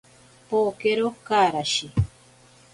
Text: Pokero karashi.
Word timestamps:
Pokero 0.49 1.07
karashi. 1.27 1.87